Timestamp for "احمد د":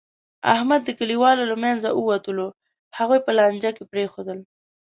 0.53-0.89